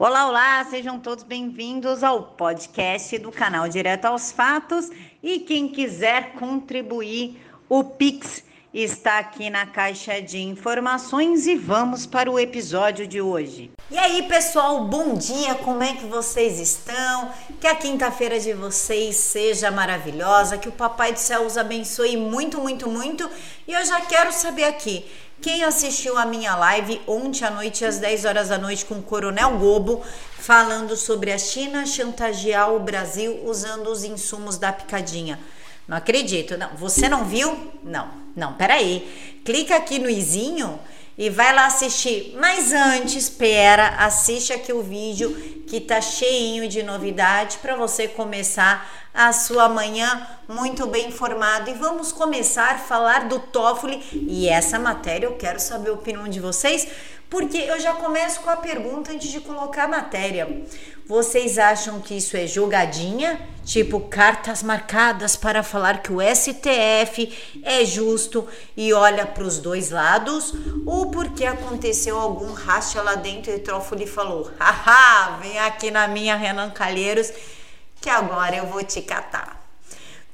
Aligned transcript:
Olá, 0.00 0.28
olá, 0.28 0.64
sejam 0.70 1.00
todos 1.00 1.24
bem-vindos 1.24 2.04
ao 2.04 2.22
podcast 2.22 3.18
do 3.18 3.32
canal 3.32 3.68
Direto 3.68 4.04
aos 4.04 4.30
Fatos. 4.30 4.88
E 5.20 5.40
quem 5.40 5.66
quiser 5.66 6.34
contribuir, 6.34 7.44
o 7.68 7.82
Pix 7.82 8.44
está 8.72 9.18
aqui 9.18 9.50
na 9.50 9.66
caixa 9.66 10.22
de 10.22 10.38
informações 10.38 11.48
e 11.48 11.56
vamos 11.56 12.06
para 12.06 12.30
o 12.30 12.38
episódio 12.38 13.08
de 13.08 13.20
hoje. 13.20 13.72
E 13.90 13.98
aí, 13.98 14.22
pessoal, 14.28 14.84
bom 14.84 15.14
dia, 15.14 15.56
como 15.56 15.82
é 15.82 15.94
que 15.94 16.06
vocês 16.06 16.60
estão? 16.60 17.32
Que 17.60 17.66
a 17.66 17.74
quinta-feira 17.74 18.38
de 18.38 18.52
vocês 18.52 19.16
seja 19.16 19.68
maravilhosa, 19.68 20.58
que 20.58 20.68
o 20.68 20.72
Papai 20.72 21.12
do 21.12 21.18
Céu 21.18 21.44
os 21.44 21.58
abençoe 21.58 22.16
muito, 22.16 22.60
muito, 22.60 22.88
muito. 22.88 23.28
E 23.66 23.72
eu 23.72 23.84
já 23.84 24.00
quero 24.02 24.30
saber 24.32 24.64
aqui, 24.64 25.04
quem 25.40 25.62
assistiu 25.62 26.18
a 26.18 26.26
minha 26.26 26.54
live 26.56 27.00
ontem 27.06 27.44
à 27.44 27.50
noite, 27.50 27.84
às 27.84 27.98
10 27.98 28.24
horas 28.24 28.48
da 28.48 28.58
noite, 28.58 28.84
com 28.84 28.96
o 28.96 29.02
Coronel 29.02 29.58
Gobo, 29.58 30.04
falando 30.38 30.96
sobre 30.96 31.30
a 31.30 31.38
China 31.38 31.86
chantagear 31.86 32.72
o 32.72 32.80
Brasil 32.80 33.44
usando 33.44 33.88
os 33.88 34.04
insumos 34.04 34.58
da 34.58 34.72
picadinha? 34.72 35.38
Não 35.86 35.96
acredito, 35.96 36.56
não. 36.58 36.70
Você 36.76 37.08
não 37.08 37.24
viu? 37.24 37.72
Não, 37.82 38.08
não, 38.36 38.52
peraí. 38.54 39.40
Clica 39.44 39.76
aqui 39.76 39.98
no 39.98 40.10
izinho 40.10 40.78
e 41.16 41.30
vai 41.30 41.54
lá 41.54 41.66
assistir. 41.66 42.36
Mas 42.38 42.72
antes, 42.72 43.14
espera, 43.24 43.88
assiste 43.98 44.52
aqui 44.52 44.72
o 44.72 44.82
vídeo 44.82 45.64
que 45.66 45.80
tá 45.80 46.00
cheinho 46.00 46.68
de 46.68 46.82
novidade 46.82 47.58
para 47.58 47.74
você 47.74 48.06
começar 48.06 49.07
a 49.12 49.32
sua 49.32 49.68
manhã 49.68 50.26
muito 50.46 50.86
bem 50.86 51.08
informado. 51.08 51.70
E 51.70 51.74
vamos 51.74 52.12
começar 52.12 52.76
a 52.76 52.78
falar 52.78 53.28
do 53.28 53.38
TOEFL 53.38 54.00
e 54.12 54.48
essa 54.48 54.78
matéria 54.78 55.26
eu 55.26 55.36
quero 55.36 55.58
saber 55.60 55.90
a 55.90 55.94
opinião 55.94 56.28
de 56.28 56.40
vocês, 56.40 56.86
porque 57.28 57.58
eu 57.58 57.78
já 57.78 57.92
começo 57.92 58.40
com 58.40 58.48
a 58.48 58.56
pergunta 58.56 59.12
antes 59.12 59.30
de 59.30 59.40
colocar 59.40 59.84
a 59.84 59.88
matéria. 59.88 60.64
Vocês 61.06 61.58
acham 61.58 62.00
que 62.00 62.16
isso 62.16 62.36
é 62.36 62.46
jogadinha? 62.46 63.40
Tipo 63.64 64.00
cartas 64.00 64.62
marcadas 64.62 65.36
para 65.36 65.62
falar 65.62 66.02
que 66.02 66.10
o 66.10 66.20
STF 66.22 67.60
é 67.62 67.84
justo 67.84 68.46
e 68.74 68.94
olha 68.94 69.26
para 69.26 69.44
os 69.44 69.58
dois 69.58 69.90
lados? 69.90 70.54
Ou 70.86 71.10
porque 71.10 71.44
aconteceu 71.44 72.18
algum 72.18 72.52
racha 72.52 73.02
lá 73.02 73.14
dentro 73.14 73.52
e 73.52 73.58
Trófoli 73.58 74.06
falou: 74.06 74.50
haha, 74.58 75.36
vem 75.38 75.58
aqui 75.58 75.90
na 75.90 76.08
minha 76.08 76.34
Renan 76.34 76.70
Calheiros 76.70 77.30
que 78.00 78.10
agora 78.10 78.56
eu 78.56 78.66
vou 78.66 78.82
te 78.82 79.02
catar. 79.02 79.56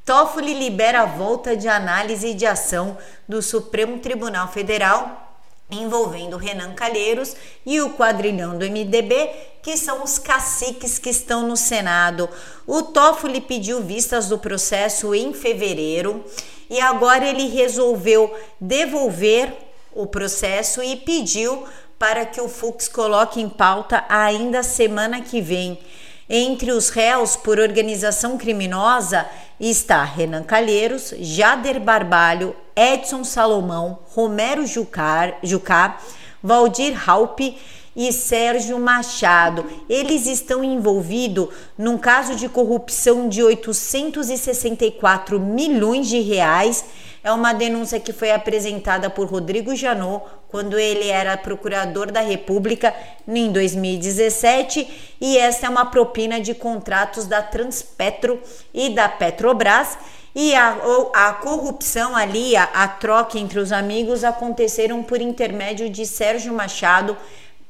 Toffoli 0.04 0.54
libera 0.54 1.02
a 1.02 1.06
volta 1.06 1.56
de 1.56 1.66
análise 1.66 2.34
de 2.34 2.44
ação 2.44 2.98
do 3.26 3.40
Supremo 3.40 3.98
Tribunal 3.98 4.48
Federal 4.48 5.24
envolvendo 5.70 6.36
Renan 6.36 6.74
Calheiros 6.74 7.34
e 7.64 7.80
o 7.80 7.90
quadrilhão 7.90 8.56
do 8.58 8.64
MDB, 8.64 9.30
que 9.62 9.76
são 9.76 10.02
os 10.02 10.18
caciques 10.18 10.98
que 10.98 11.10
estão 11.10 11.46
no 11.46 11.56
Senado. 11.56 12.28
O 12.66 12.82
Toffoli 12.82 13.40
pediu 13.40 13.82
vistas 13.82 14.28
do 14.28 14.38
processo 14.38 15.14
em 15.14 15.32
fevereiro 15.32 16.24
e 16.68 16.80
agora 16.80 17.26
ele 17.26 17.48
resolveu 17.48 18.34
devolver 18.60 19.52
o 19.92 20.06
processo 20.06 20.82
e 20.82 20.96
pediu 20.96 21.64
para 21.98 22.26
que 22.26 22.40
o 22.40 22.48
Fux 22.48 22.88
coloque 22.88 23.40
em 23.40 23.48
pauta 23.48 24.04
ainda 24.08 24.62
semana 24.62 25.20
que 25.20 25.40
vem. 25.40 25.78
Entre 26.28 26.72
os 26.72 26.88
réus 26.88 27.36
por 27.36 27.58
organização 27.58 28.38
criminosa 28.38 29.26
está 29.60 30.02
Renan 30.02 30.42
Calheiros, 30.42 31.12
Jader 31.18 31.78
Barbalho, 31.78 32.56
Edson 32.74 33.22
Salomão, 33.24 33.98
Romero 34.14 34.66
Jucar, 34.66 35.38
Jucá, 35.42 35.98
Valdir 36.42 36.98
Halpe 37.08 37.58
e 37.94 38.10
Sérgio 38.10 38.78
Machado. 38.80 39.66
Eles 39.88 40.26
estão 40.26 40.64
envolvidos 40.64 41.48
num 41.76 41.98
caso 41.98 42.34
de 42.34 42.48
corrupção 42.48 43.28
de 43.28 43.42
864 43.42 45.38
milhões 45.38 46.08
de 46.08 46.20
reais. 46.20 46.84
É 47.22 47.30
uma 47.32 47.52
denúncia 47.52 48.00
que 48.00 48.12
foi 48.12 48.32
apresentada 48.32 49.08
por 49.08 49.26
Rodrigo 49.26 49.76
Janot 49.76 50.24
quando 50.54 50.78
ele 50.78 51.08
era 51.08 51.36
procurador 51.36 52.12
da 52.12 52.20
República 52.20 52.94
em 53.26 53.50
2017, 53.50 55.16
e 55.20 55.36
essa 55.36 55.66
é 55.66 55.68
uma 55.68 55.86
propina 55.86 56.40
de 56.40 56.54
contratos 56.54 57.26
da 57.26 57.42
Transpetro 57.42 58.40
e 58.72 58.90
da 58.90 59.08
Petrobras. 59.08 59.98
E 60.32 60.54
a, 60.54 60.76
a 61.12 61.32
corrupção 61.32 62.14
ali, 62.14 62.54
a, 62.54 62.62
a 62.72 62.86
troca 62.86 63.36
entre 63.36 63.58
os 63.58 63.72
amigos 63.72 64.22
aconteceram 64.22 65.02
por 65.02 65.20
intermédio 65.20 65.90
de 65.90 66.06
Sérgio 66.06 66.54
Machado, 66.54 67.16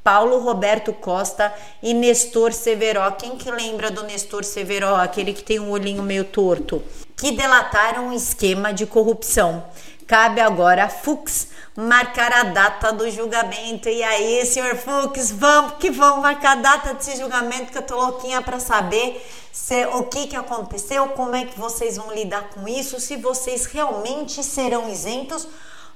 Paulo 0.03 0.37
Roberto 0.37 0.93
Costa 0.93 1.51
e 1.81 1.91
Nestor 1.91 2.53
Severo. 2.53 2.99
Quem 3.13 3.35
que 3.35 3.49
lembra 3.49 3.89
do 3.89 4.03
Nestor 4.03 4.43
Severo, 4.43 4.93
aquele 4.93 5.33
que 5.33 5.43
tem 5.43 5.59
um 5.59 5.71
olhinho 5.71 6.03
meio 6.03 6.23
torto? 6.23 6.83
Que 7.17 7.31
delataram 7.31 8.09
um 8.09 8.13
esquema 8.13 8.71
de 8.71 8.85
corrupção. 8.85 9.63
Cabe 10.05 10.39
agora 10.39 10.83
a 10.83 10.89
Fux 10.89 11.54
marcar 11.75 12.31
a 12.31 12.43
data 12.43 12.93
do 12.93 13.09
julgamento. 13.09 13.89
E 13.89 14.01
aí, 14.01 14.45
senhor 14.45 14.75
Fux, 14.77 15.31
vamos 15.31 15.73
que 15.79 15.91
vamos 15.91 16.21
marcar 16.21 16.53
a 16.53 16.61
data 16.61 16.93
desse 16.93 17.17
julgamento 17.17 17.71
que 17.71 17.77
eu 17.77 17.81
tô 17.81 17.95
louquinha 17.95 18.41
para 18.41 18.59
saber 18.59 19.25
se, 19.51 19.85
o 19.87 20.03
que, 20.03 20.27
que 20.27 20.35
aconteceu, 20.35 21.07
como 21.09 21.35
é 21.35 21.45
que 21.45 21.59
vocês 21.59 21.97
vão 21.97 22.13
lidar 22.13 22.49
com 22.49 22.67
isso, 22.67 22.99
se 22.99 23.17
vocês 23.17 23.65
realmente 23.65 24.43
serão 24.43 24.89
isentos 24.89 25.47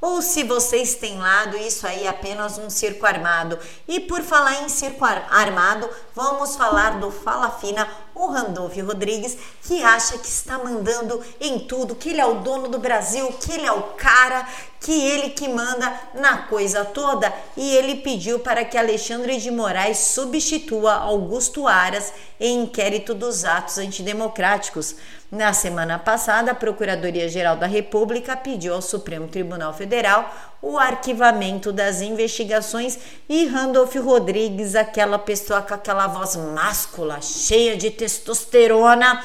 ou 0.02 0.22
se 0.22 0.44
vocês 0.44 0.96
têm 0.96 1.18
lado 1.18 1.58
isso 1.58 1.86
aí 1.86 2.06
é 2.06 2.08
apenas 2.08 2.58
um 2.58 2.70
circo 2.70 3.06
armado. 3.06 3.60
E 3.88 4.00
por 4.00 4.22
falar 4.22 4.64
em 4.64 4.70
circo 4.70 5.04
armado, 5.04 5.90
vamos 6.16 6.56
falar 6.56 7.00
do 7.00 7.12
Fala 7.12 7.50
Fina, 7.52 7.88
o 8.16 8.28
Randolph 8.28 8.78
Rodrigues, 8.78 9.38
que 9.64 9.84
acha 9.84 10.18
que 10.18 10.28
está 10.28 10.58
mandando 10.58 11.22
em 11.40 11.60
tudo, 11.60 11.96
que 11.96 12.10
ele 12.10 12.22
é 12.22 12.26
o 12.26 12.42
dono 12.42 12.68
do 12.68 12.80
Brasil, 12.80 13.32
que 13.40 13.54
ele 13.54 13.66
é 13.66 13.72
o 13.72 13.84
cara, 13.94 14.48
que 14.80 14.92
ele 14.92 15.30
que 15.32 15.48
manda 15.48 15.94
na 16.14 16.44
coisa 16.44 16.86
toda, 16.86 17.34
e 17.56 17.76
ele 17.76 17.96
pediu 17.96 18.40
para 18.40 18.64
que 18.64 18.78
Alexandre 18.78 19.38
de 19.38 19.52
Moraes 19.52 19.98
substitua 19.98 20.94
Augusto 20.94 21.68
Aras 21.68 22.14
em 22.40 22.64
inquérito 22.64 23.14
dos 23.14 23.44
atos 23.44 23.78
antidemocráticos. 23.78 24.96
Na 25.32 25.54
semana 25.54 26.00
passada, 26.00 26.52
a 26.52 26.56
Procuradoria-Geral 26.56 27.56
da 27.56 27.68
República 27.68 28.36
pediu 28.36 28.74
ao 28.74 28.82
Supremo 28.82 29.28
Tribunal 29.28 29.72
Federal 29.72 30.34
o 30.60 30.76
arquivamento 30.76 31.72
das 31.72 32.02
investigações 32.02 32.98
e 33.30 33.46
Randolph 33.46 33.96
Rodrigues, 33.96 34.74
aquela 34.74 35.20
pessoa 35.20 35.62
com 35.62 35.76
aquela 35.76 36.08
voz 36.08 36.36
máscula, 36.36 37.22
cheia 37.22 37.78
de 37.78 37.92
testosterona, 37.92 39.24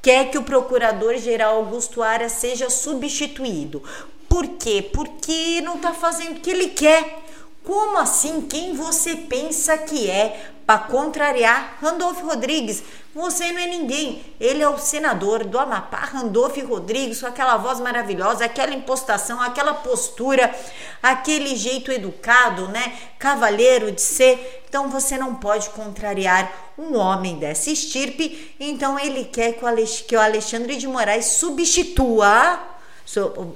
quer 0.00 0.30
que 0.30 0.38
o 0.38 0.44
Procurador-Geral 0.44 1.56
Augusto 1.56 2.02
Aras 2.02 2.32
seja 2.32 2.70
substituído. 2.70 3.82
Por 4.26 4.48
quê? 4.56 4.88
Porque 4.94 5.60
não 5.60 5.76
está 5.76 5.92
fazendo 5.92 6.38
o 6.38 6.40
que 6.40 6.50
ele 6.50 6.68
quer. 6.68 7.23
Como 7.64 7.96
assim? 7.96 8.42
Quem 8.42 8.74
você 8.74 9.16
pensa 9.16 9.78
que 9.78 10.10
é 10.10 10.50
para 10.66 10.80
contrariar 10.80 11.78
Randolph 11.80 12.20
Rodrigues? 12.20 12.82
Você 13.14 13.52
não 13.52 13.60
é 13.62 13.66
ninguém. 13.66 14.22
Ele 14.38 14.62
é 14.62 14.68
o 14.68 14.76
senador 14.76 15.44
do 15.44 15.58
Amapá, 15.58 16.00
Randolph 16.00 16.58
Rodrigues, 16.58 17.20
com 17.20 17.26
aquela 17.26 17.56
voz 17.56 17.80
maravilhosa, 17.80 18.44
aquela 18.44 18.74
impostação, 18.74 19.40
aquela 19.40 19.72
postura, 19.72 20.54
aquele 21.02 21.56
jeito 21.56 21.90
educado, 21.90 22.68
né? 22.68 22.92
Cavalheiro 23.18 23.90
de 23.92 24.02
ser. 24.02 24.62
Então 24.68 24.90
você 24.90 25.16
não 25.16 25.36
pode 25.36 25.70
contrariar 25.70 26.52
um 26.76 26.98
homem 26.98 27.38
dessa 27.38 27.70
estirpe. 27.70 28.54
Então 28.60 28.98
ele 28.98 29.24
quer 29.24 29.54
que 29.54 30.14
o 30.14 30.20
Alexandre 30.20 30.76
de 30.76 30.86
Moraes 30.86 31.26
substitua. 31.26 32.58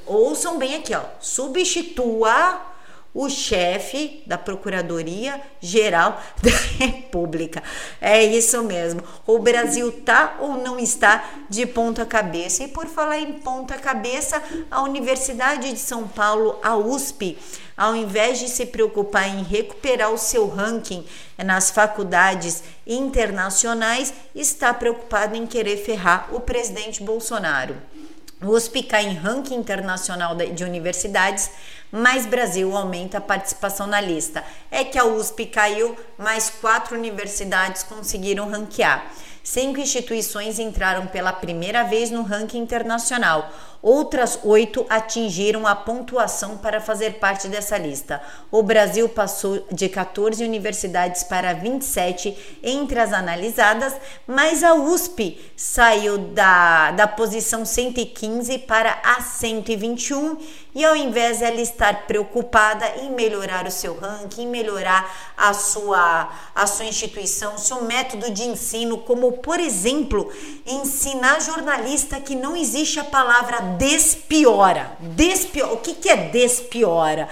ouçam 0.06 0.56
bem 0.56 0.76
aqui, 0.76 0.94
ó. 0.94 1.02
Substitua 1.20 2.68
o 3.14 3.28
chefe 3.28 4.22
da 4.26 4.36
Procuradoria 4.36 5.40
Geral 5.60 6.20
da 6.42 6.50
República. 6.50 7.62
É 8.00 8.22
isso 8.22 8.62
mesmo. 8.62 9.02
O 9.26 9.38
Brasil 9.38 9.90
tá 10.02 10.36
ou 10.40 10.58
não 10.58 10.78
está 10.78 11.24
de 11.48 11.66
ponta 11.66 12.04
cabeça? 12.04 12.64
E 12.64 12.68
por 12.68 12.86
falar 12.86 13.18
em 13.18 13.34
ponta 13.34 13.76
cabeça, 13.76 14.42
a 14.70 14.82
Universidade 14.82 15.72
de 15.72 15.78
São 15.78 16.06
Paulo, 16.06 16.58
a 16.62 16.76
USP, 16.76 17.38
ao 17.76 17.94
invés 17.94 18.38
de 18.38 18.48
se 18.48 18.66
preocupar 18.66 19.28
em 19.28 19.42
recuperar 19.42 20.12
o 20.12 20.18
seu 20.18 20.48
ranking 20.48 21.04
nas 21.38 21.70
faculdades 21.70 22.62
internacionais, 22.86 24.12
está 24.34 24.74
preocupada 24.74 25.36
em 25.36 25.46
querer 25.46 25.76
ferrar 25.76 26.28
o 26.32 26.40
presidente 26.40 27.02
Bolsonaro. 27.02 27.76
O 28.40 28.50
USP 28.50 28.84
cai 28.84 29.04
em 29.04 29.14
ranking 29.14 29.56
internacional 29.56 30.36
de 30.36 30.62
universidades 30.62 31.50
mais 31.90 32.26
Brasil 32.26 32.76
aumenta 32.76 33.18
a 33.18 33.20
participação 33.20 33.86
na 33.86 34.00
lista. 34.00 34.44
É 34.70 34.84
que 34.84 34.98
a 34.98 35.04
USP 35.04 35.46
caiu, 35.46 35.96
mas 36.16 36.50
quatro 36.50 36.96
universidades 36.96 37.82
conseguiram 37.82 38.50
ranquear. 38.50 39.10
Cinco 39.42 39.80
instituições 39.80 40.58
entraram 40.58 41.06
pela 41.06 41.32
primeira 41.32 41.82
vez 41.82 42.10
no 42.10 42.22
ranking 42.22 42.58
internacional. 42.58 43.50
Outras 43.80 44.40
oito 44.42 44.84
atingiram 44.88 45.64
a 45.64 45.74
pontuação 45.74 46.56
para 46.56 46.80
fazer 46.80 47.14
parte 47.14 47.46
dessa 47.46 47.78
lista. 47.78 48.20
O 48.50 48.60
Brasil 48.60 49.08
passou 49.08 49.64
de 49.70 49.88
14 49.88 50.42
universidades 50.42 51.22
para 51.22 51.52
27 51.52 52.58
entre 52.62 52.98
as 52.98 53.12
analisadas, 53.12 53.94
mas 54.26 54.64
a 54.64 54.74
USP 54.74 55.40
saiu 55.56 56.18
da, 56.18 56.90
da 56.90 57.06
posição 57.06 57.64
115 57.64 58.58
para 58.58 58.98
a 59.04 59.20
121 59.20 60.38
e 60.74 60.84
ao 60.84 60.94
invés 60.94 61.42
ela 61.42 61.60
estar 61.60 62.06
preocupada 62.06 62.86
em 63.02 63.10
melhorar 63.10 63.66
o 63.66 63.70
seu 63.70 63.98
ranking, 63.98 64.46
melhorar 64.46 65.12
a 65.36 65.52
sua, 65.52 66.30
a 66.54 66.66
sua 66.66 66.84
instituição, 66.84 67.58
seu 67.58 67.82
método 67.82 68.30
de 68.30 68.44
ensino, 68.44 68.98
como 68.98 69.32
por 69.38 69.58
exemplo, 69.58 70.32
ensinar 70.66 71.40
jornalista 71.40 72.20
que 72.20 72.34
não 72.34 72.56
existe 72.56 73.00
a 73.00 73.04
palavra 73.04 73.60
despiora. 73.78 74.96
Despiora. 75.00 75.72
O 75.72 75.76
que, 75.78 75.94
que 75.94 76.08
é 76.08 76.16
despiora? 76.16 77.28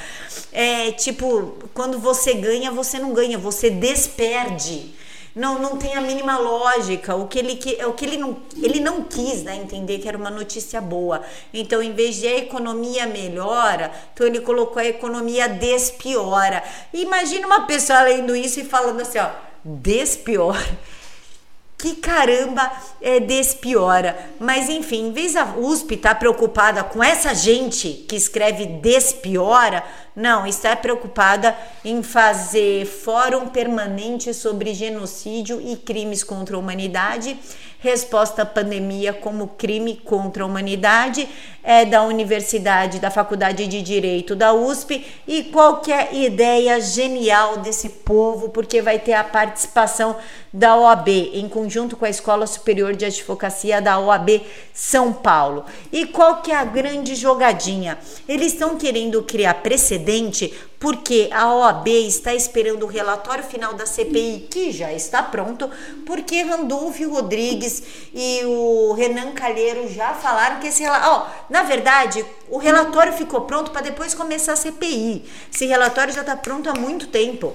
É 0.52 0.92
tipo, 0.92 1.54
quando 1.74 1.98
você 1.98 2.34
ganha, 2.34 2.70
você 2.70 2.98
não 2.98 3.12
ganha, 3.12 3.36
você 3.36 3.68
desperde 3.68 4.94
não, 5.36 5.58
não 5.58 5.76
tem 5.76 5.94
a 5.94 6.00
mínima 6.00 6.38
lógica. 6.38 7.14
O 7.14 7.28
que 7.28 7.38
ele, 7.38 7.60
o 7.84 7.92
que 7.92 8.06
ele, 8.06 8.16
não, 8.16 8.38
ele 8.56 8.80
não 8.80 9.02
quis 9.02 9.42
né, 9.42 9.54
entender 9.54 9.98
que 9.98 10.08
era 10.08 10.16
uma 10.16 10.30
notícia 10.30 10.80
boa. 10.80 11.22
Então, 11.52 11.82
em 11.82 11.92
vez 11.92 12.16
de 12.16 12.26
a 12.26 12.38
economia 12.38 13.06
melhora, 13.06 13.92
então 14.14 14.26
ele 14.26 14.40
colocou 14.40 14.80
a 14.80 14.86
economia 14.86 15.46
despiora. 15.46 16.64
Imagina 16.90 17.46
uma 17.46 17.66
pessoa 17.66 18.00
lendo 18.00 18.34
isso 18.34 18.60
e 18.60 18.64
falando 18.64 19.02
assim, 19.02 19.18
ó, 19.18 19.28
despiora 19.62 20.95
que 21.78 21.96
caramba 21.96 22.70
é, 23.00 23.20
despiora. 23.20 24.30
Mas 24.40 24.68
enfim, 24.68 25.08
em 25.08 25.12
vez 25.12 25.34
da 25.34 25.44
USP 25.56 25.94
estar 25.94 26.10
tá 26.10 26.14
preocupada 26.14 26.82
com 26.82 27.02
essa 27.02 27.34
gente 27.34 28.04
que 28.08 28.16
escreve 28.16 28.66
despiora, 28.66 29.84
não, 30.16 30.46
está 30.46 30.74
preocupada 30.74 31.54
em 31.84 32.02
fazer 32.02 32.86
fórum 32.86 33.48
permanente 33.48 34.32
sobre 34.32 34.72
genocídio 34.72 35.60
e 35.60 35.76
crimes 35.76 36.24
contra 36.24 36.56
a 36.56 36.58
humanidade 36.58 37.38
resposta 37.86 38.42
à 38.42 38.46
pandemia 38.46 39.12
como 39.12 39.48
crime 39.48 39.96
contra 40.04 40.42
a 40.42 40.46
humanidade, 40.46 41.28
é 41.62 41.84
da 41.84 42.02
Universidade, 42.02 42.98
da 42.98 43.10
Faculdade 43.10 43.66
de 43.66 43.82
Direito 43.82 44.34
da 44.34 44.52
USP 44.52 45.04
e 45.26 45.44
qualquer 45.44 46.14
ideia 46.14 46.80
genial 46.80 47.58
desse 47.58 47.88
povo, 47.88 48.48
porque 48.48 48.80
vai 48.80 48.98
ter 48.98 49.14
a 49.14 49.24
participação 49.24 50.16
da 50.52 50.76
OAB 50.76 51.08
em 51.08 51.48
conjunto 51.48 51.96
com 51.96 52.04
a 52.04 52.10
Escola 52.10 52.46
Superior 52.46 52.94
de 52.94 53.04
Advocacia 53.04 53.80
da 53.82 53.98
OAB 53.98 54.42
São 54.72 55.12
Paulo. 55.12 55.64
E 55.92 56.06
qual 56.06 56.40
que 56.40 56.50
é 56.50 56.56
a 56.56 56.64
grande 56.64 57.14
jogadinha? 57.14 57.98
Eles 58.28 58.52
estão 58.52 58.76
querendo 58.76 59.22
criar 59.22 59.54
precedente 60.06 60.54
porque 60.78 61.28
a 61.32 61.52
OAB 61.52 61.88
está 61.88 62.34
esperando 62.34 62.84
o 62.84 62.86
relatório 62.86 63.42
final 63.42 63.74
da 63.74 63.86
CPI, 63.86 64.46
que 64.50 64.70
já 64.70 64.92
está 64.92 65.22
pronto, 65.22 65.68
porque 66.04 66.42
Randolph 66.42 67.00
Rodrigues 67.00 67.82
e 68.14 68.44
o 68.44 68.92
Renan 68.92 69.32
Calheiro 69.32 69.92
já 69.92 70.14
falaram 70.14 70.60
que 70.60 70.68
esse 70.68 70.82
relatório. 70.82 71.26
Oh, 71.26 71.52
na 71.52 71.62
verdade, 71.62 72.24
o 72.48 72.58
relatório 72.58 73.12
ficou 73.14 73.42
pronto 73.42 73.70
para 73.70 73.80
depois 73.80 74.14
começar 74.14 74.52
a 74.52 74.56
CPI. 74.56 75.24
Esse 75.52 75.66
relatório 75.66 76.12
já 76.12 76.20
está 76.20 76.36
pronto 76.36 76.70
há 76.70 76.74
muito 76.74 77.08
tempo 77.08 77.54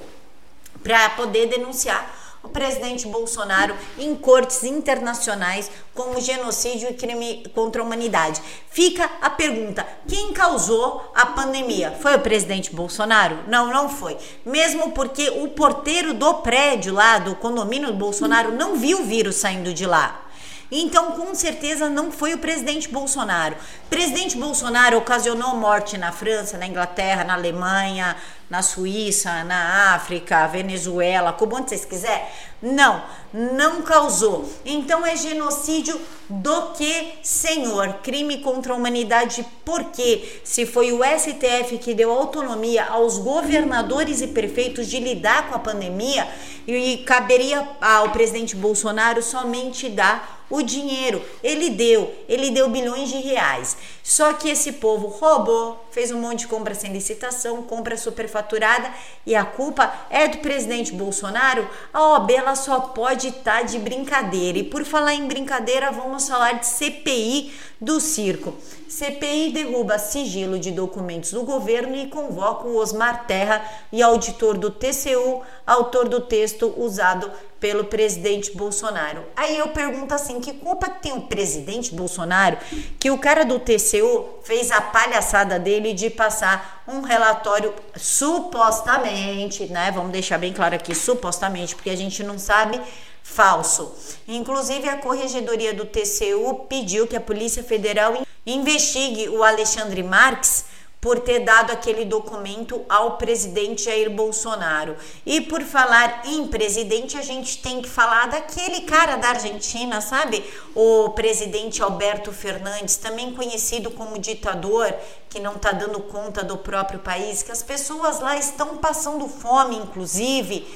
para 0.83 1.11
poder 1.11 1.47
denunciar 1.47 2.20
o 2.43 2.49
presidente 2.49 3.07
Bolsonaro 3.07 3.75
em 3.97 4.15
cortes 4.15 4.63
internacionais 4.63 5.69
como 5.93 6.19
genocídio 6.19 6.89
e 6.89 6.93
crime 6.93 7.43
contra 7.53 7.81
a 7.81 7.85
humanidade. 7.85 8.41
Fica 8.69 9.09
a 9.21 9.29
pergunta: 9.29 9.85
quem 10.07 10.33
causou 10.33 11.11
a 11.15 11.25
pandemia? 11.25 11.91
Foi 12.01 12.15
o 12.15 12.21
presidente 12.21 12.73
Bolsonaro? 12.73 13.39
Não, 13.47 13.67
não 13.67 13.89
foi. 13.89 14.17
Mesmo 14.45 14.91
porque 14.91 15.29
o 15.29 15.49
porteiro 15.49 16.13
do 16.13 16.35
prédio 16.35 16.93
lá 16.93 17.19
do 17.19 17.35
condomínio 17.35 17.91
do 17.91 17.97
Bolsonaro 17.97 18.51
não 18.51 18.75
viu 18.75 19.01
o 19.01 19.05
vírus 19.05 19.35
saindo 19.35 19.73
de 19.73 19.85
lá. 19.85 20.30
Então, 20.71 21.11
com 21.11 21.35
certeza, 21.35 21.89
não 21.89 22.13
foi 22.13 22.33
o 22.33 22.37
presidente 22.37 22.87
Bolsonaro. 22.87 23.55
O 23.85 23.89
presidente 23.89 24.37
Bolsonaro 24.37 24.97
ocasionou 24.97 25.57
morte 25.57 25.97
na 25.97 26.13
França, 26.13 26.57
na 26.57 26.65
Inglaterra, 26.65 27.25
na 27.25 27.33
Alemanha, 27.33 28.15
na 28.49 28.61
Suíça, 28.61 29.43
na 29.43 29.93
África, 29.93 30.47
Venezuela, 30.47 31.33
como 31.33 31.57
onde 31.57 31.69
vocês 31.69 31.83
quiserem. 31.83 32.25
Não, 32.61 33.03
não 33.33 33.81
causou. 33.81 34.49
Então 34.65 35.05
é 35.05 35.15
genocídio 35.15 35.99
do 36.29 36.71
que, 36.73 37.15
senhor? 37.21 37.95
Crime 38.03 38.37
contra 38.37 38.71
a 38.71 38.75
humanidade, 38.75 39.45
porque 39.65 40.41
se 40.43 40.65
foi 40.65 40.93
o 40.93 41.01
STF 41.03 41.79
que 41.79 41.93
deu 41.93 42.11
autonomia 42.11 42.85
aos 42.85 43.17
governadores 43.17 44.21
e 44.21 44.27
prefeitos 44.27 44.87
de 44.87 44.99
lidar 44.99 45.49
com 45.49 45.55
a 45.55 45.59
pandemia, 45.59 46.27
e 46.67 46.97
caberia 46.99 47.67
ao 47.81 48.11
presidente 48.11 48.55
Bolsonaro 48.55 49.21
somente 49.21 49.89
dar 49.89 50.40
o 50.51 50.61
dinheiro. 50.61 51.21
Ele 51.41 51.69
deu, 51.69 52.13
ele 52.27 52.51
deu 52.51 52.69
bilhões 52.69 53.09
de 53.09 53.17
reais. 53.17 53.77
Só 54.03 54.33
que 54.33 54.49
esse 54.49 54.73
povo 54.73 55.07
roubou, 55.07 55.83
fez 55.91 56.11
um 56.11 56.19
monte 56.19 56.39
de 56.39 56.47
compra 56.47 56.73
sem 56.73 56.91
licitação, 56.91 57.63
compra 57.63 57.97
superfaturada 57.97 58.91
e 59.25 59.35
a 59.35 59.45
culpa 59.45 59.91
é 60.09 60.27
do 60.27 60.39
presidente 60.39 60.93
Bolsonaro. 60.93 61.67
A 61.93 62.09
OAB 62.09 62.31
ela 62.31 62.55
só 62.55 62.79
pode 62.79 63.27
estar 63.27 63.59
tá 63.59 63.63
de 63.63 63.77
brincadeira. 63.77 64.57
E 64.57 64.63
por 64.63 64.83
falar 64.83 65.13
em 65.13 65.27
brincadeira, 65.27 65.91
vamos 65.91 66.27
falar 66.27 66.53
de 66.53 66.65
CPI 66.65 67.53
do 67.79 67.99
circo. 67.99 68.53
CPI 68.87 69.51
derruba 69.53 69.97
sigilo 69.97 70.59
de 70.59 70.69
documentos 70.69 71.31
do 71.31 71.43
governo 71.43 71.95
e 71.95 72.07
convoca 72.07 72.67
o 72.67 72.75
Osmar 72.75 73.25
Terra 73.25 73.63
e 73.91 74.03
auditor 74.03 74.57
do 74.57 74.69
TCU, 74.69 75.41
autor 75.65 76.09
do 76.09 76.21
texto 76.21 76.73
usado 76.77 77.31
pelo 77.61 77.85
presidente 77.85 78.57
Bolsonaro. 78.57 79.23
Aí 79.35 79.57
eu 79.57 79.69
pergunto 79.69 80.13
assim, 80.13 80.41
que 80.41 80.51
culpa 80.53 80.89
tem 80.89 81.13
o 81.13 81.21
presidente 81.21 81.93
Bolsonaro 81.93 82.57
que 82.99 83.11
o 83.11 83.17
cara 83.17 83.45
do 83.45 83.59
TCU 83.59 84.25
fez 84.43 84.71
a 84.71 84.81
palhaçada 84.81 85.57
dele 85.57 85.80
de 85.93 86.09
passar 86.09 86.83
um 86.87 87.01
relatório 87.01 87.73
supostamente, 87.95 89.65
né? 89.65 89.91
Vamos 89.91 90.11
deixar 90.11 90.37
bem 90.37 90.53
claro 90.53 90.75
aqui, 90.75 90.93
supostamente, 90.95 91.75
porque 91.75 91.89
a 91.89 91.97
gente 91.97 92.23
não 92.23 92.37
sabe 92.37 92.79
falso. 93.23 93.93
Inclusive, 94.27 94.87
a 94.87 94.97
Corregedoria 94.97 95.73
do 95.73 95.85
TCU 95.85 96.65
pediu 96.69 97.07
que 97.07 97.15
a 97.15 97.21
Polícia 97.21 97.63
Federal 97.63 98.25
investigue 98.45 99.29
o 99.29 99.43
Alexandre 99.43 100.01
Marques 100.03 100.65
por 101.01 101.19
ter 101.19 101.39
dado 101.39 101.71
aquele 101.71 102.05
documento 102.05 102.85
ao 102.87 103.17
presidente 103.17 103.85
Jair 103.85 104.11
Bolsonaro. 104.11 104.95
E 105.25 105.41
por 105.41 105.63
falar 105.63 106.21
em 106.25 106.45
presidente, 106.47 107.17
a 107.17 107.23
gente 107.23 107.57
tem 107.57 107.81
que 107.81 107.89
falar 107.89 108.27
daquele 108.27 108.81
cara 108.81 109.15
da 109.15 109.29
Argentina, 109.29 109.99
sabe? 109.99 110.45
O 110.75 111.09
presidente 111.09 111.81
Alberto 111.81 112.31
Fernandes, 112.31 112.97
também 112.97 113.33
conhecido 113.33 113.89
como 113.89 114.19
ditador, 114.19 114.93
que 115.27 115.39
não 115.39 115.55
está 115.55 115.71
dando 115.71 115.99
conta 116.01 116.43
do 116.43 116.57
próprio 116.57 116.99
país, 116.99 117.41
que 117.41 117.51
as 117.51 117.63
pessoas 117.63 118.19
lá 118.19 118.37
estão 118.37 118.77
passando 118.77 119.27
fome, 119.27 119.77
inclusive 119.77 120.67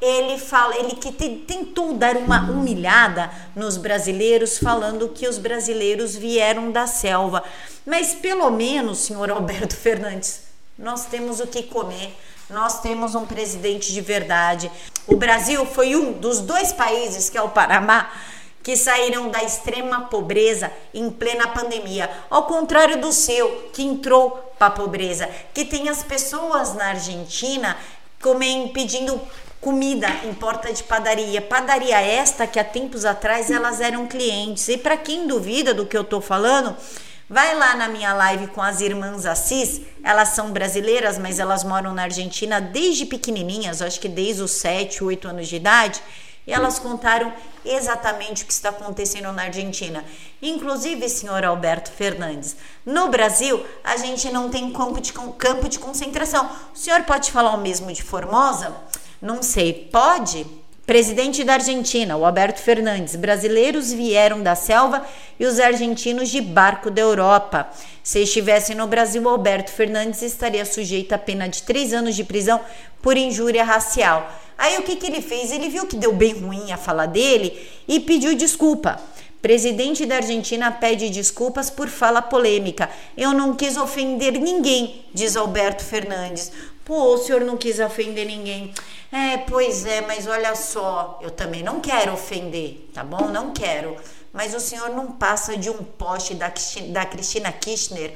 ele 0.00 0.38
fala, 0.38 0.76
ele 0.76 0.94
que 0.94 1.12
tentou 1.12 1.94
dar 1.94 2.16
uma 2.16 2.50
humilhada 2.50 3.30
nos 3.54 3.76
brasileiros, 3.76 4.58
falando 4.58 5.08
que 5.08 5.26
os 5.26 5.38
brasileiros 5.38 6.14
vieram 6.14 6.70
da 6.70 6.86
selva. 6.86 7.42
Mas 7.84 8.14
pelo 8.14 8.50
menos, 8.50 8.98
senhor 8.98 9.30
Alberto 9.30 9.74
Fernandes, 9.76 10.42
nós 10.78 11.06
temos 11.06 11.40
o 11.40 11.46
que 11.46 11.64
comer. 11.64 12.16
Nós 12.48 12.80
temos 12.80 13.14
um 13.14 13.26
presidente 13.26 13.92
de 13.92 14.00
verdade. 14.00 14.70
O 15.06 15.16
Brasil 15.16 15.66
foi 15.66 15.94
um 15.94 16.12
dos 16.12 16.40
dois 16.40 16.72
países, 16.72 17.28
que 17.28 17.36
é 17.36 17.42
o 17.42 17.50
Panamá, 17.50 18.10
que 18.62 18.76
saíram 18.76 19.28
da 19.28 19.42
extrema 19.42 20.02
pobreza 20.02 20.70
em 20.94 21.10
plena 21.10 21.48
pandemia, 21.48 22.10
ao 22.30 22.44
contrário 22.44 23.00
do 23.00 23.12
seu, 23.12 23.70
que 23.72 23.82
entrou 23.82 24.30
para 24.58 24.68
a 24.68 24.70
pobreza, 24.70 25.28
que 25.52 25.64
tem 25.64 25.88
as 25.88 26.02
pessoas 26.02 26.74
na 26.74 26.88
Argentina 26.88 27.76
comem, 28.20 28.68
pedindo 28.68 29.20
comida 29.60 30.08
em 30.24 30.32
porta 30.34 30.72
de 30.72 30.82
padaria. 30.82 31.40
Padaria 31.42 32.00
esta 32.00 32.46
que 32.46 32.58
há 32.58 32.64
tempos 32.64 33.04
atrás 33.04 33.50
elas 33.50 33.80
eram 33.80 34.06
clientes. 34.06 34.68
E 34.68 34.76
para 34.76 34.96
quem 34.96 35.26
duvida 35.26 35.74
do 35.74 35.86
que 35.86 35.96
eu 35.96 36.04
tô 36.04 36.20
falando, 36.20 36.76
vai 37.28 37.54
lá 37.54 37.74
na 37.74 37.88
minha 37.88 38.12
live 38.14 38.48
com 38.48 38.62
as 38.62 38.80
irmãs 38.80 39.26
Assis. 39.26 39.80
Elas 40.02 40.30
são 40.30 40.50
brasileiras, 40.50 41.18
mas 41.18 41.38
elas 41.38 41.64
moram 41.64 41.92
na 41.92 42.02
Argentina 42.02 42.60
desde 42.60 43.04
pequenininhas, 43.06 43.82
acho 43.82 44.00
que 44.00 44.08
desde 44.08 44.42
os 44.42 44.52
7, 44.52 45.02
8 45.02 45.28
anos 45.28 45.48
de 45.48 45.56
idade. 45.56 46.00
E 46.46 46.52
elas 46.52 46.78
contaram 46.78 47.30
exatamente 47.62 48.42
o 48.42 48.46
que 48.46 48.52
está 48.52 48.70
acontecendo 48.70 49.30
na 49.32 49.42
Argentina. 49.42 50.02
Inclusive, 50.40 51.06
senhor 51.06 51.44
Alberto 51.44 51.90
Fernandes, 51.90 52.56
no 52.86 53.08
Brasil 53.08 53.62
a 53.84 53.98
gente 53.98 54.30
não 54.30 54.48
tem 54.48 54.72
campo 54.72 54.98
de, 54.98 55.12
campo 55.12 55.68
de 55.68 55.78
concentração. 55.78 56.48
O 56.74 56.78
senhor 56.78 57.02
pode 57.02 57.30
falar 57.30 57.52
o 57.52 57.58
mesmo 57.58 57.92
de 57.92 58.02
Formosa? 58.02 58.74
Não 59.20 59.42
sei, 59.42 59.88
pode? 59.90 60.46
Presidente 60.86 61.44
da 61.44 61.54
Argentina, 61.54 62.16
o 62.16 62.24
Alberto 62.24 62.60
Fernandes. 62.60 63.16
Brasileiros 63.16 63.92
vieram 63.92 64.42
da 64.42 64.54
selva 64.54 65.04
e 65.38 65.44
os 65.44 65.60
argentinos 65.60 66.30
de 66.30 66.40
barco 66.40 66.90
da 66.90 67.02
Europa. 67.02 67.68
Se 68.02 68.22
estivessem 68.22 68.74
no 68.74 68.86
Brasil, 68.86 69.22
o 69.22 69.28
Alberto 69.28 69.70
Fernandes 69.70 70.22
estaria 70.22 70.64
sujeito 70.64 71.12
a 71.12 71.18
pena 71.18 71.46
de 71.48 71.62
três 71.64 71.92
anos 71.92 72.16
de 72.16 72.24
prisão 72.24 72.60
por 73.02 73.18
injúria 73.18 73.64
racial. 73.64 74.32
Aí 74.56 74.78
o 74.78 74.82
que, 74.82 74.96
que 74.96 75.06
ele 75.06 75.20
fez? 75.20 75.52
Ele 75.52 75.68
viu 75.68 75.84
que 75.84 75.96
deu 75.96 76.12
bem 76.12 76.32
ruim 76.32 76.72
a 76.72 76.78
fala 76.78 77.06
dele 77.06 77.60
e 77.86 78.00
pediu 78.00 78.34
desculpa. 78.34 78.98
Presidente 79.42 80.06
da 80.06 80.16
Argentina 80.16 80.70
pede 80.72 81.10
desculpas 81.10 81.68
por 81.68 81.88
fala 81.88 82.22
polêmica. 82.22 82.88
Eu 83.16 83.32
não 83.32 83.54
quis 83.54 83.76
ofender 83.76 84.32
ninguém, 84.32 85.04
diz 85.12 85.36
Alberto 85.36 85.84
Fernandes. 85.84 86.50
Pô, 86.84 87.14
o 87.14 87.18
senhor 87.18 87.42
não 87.42 87.58
quis 87.58 87.78
ofender 87.78 88.26
ninguém. 88.26 88.72
É, 89.10 89.38
pois 89.38 89.86
é, 89.86 90.02
mas 90.02 90.26
olha 90.26 90.54
só, 90.54 91.18
eu 91.22 91.30
também 91.30 91.62
não 91.62 91.80
quero 91.80 92.12
ofender, 92.12 92.90
tá 92.92 93.02
bom? 93.02 93.28
Não 93.28 93.52
quero. 93.52 93.96
Mas 94.32 94.54
o 94.54 94.60
senhor 94.60 94.90
não 94.90 95.12
passa 95.12 95.56
de 95.56 95.70
um 95.70 95.82
poste 95.82 96.34
da, 96.34 96.52
da 96.90 97.06
Cristina 97.06 97.50
Kirchner, 97.50 98.14